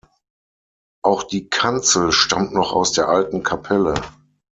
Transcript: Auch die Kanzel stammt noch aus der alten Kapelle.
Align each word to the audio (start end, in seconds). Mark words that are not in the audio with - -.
Auch 1.03 1.21
die 1.21 1.47
Kanzel 1.47 2.11
stammt 2.11 2.53
noch 2.55 2.73
aus 2.73 2.91
der 2.91 3.07
alten 3.07 3.43
Kapelle. 3.43 3.93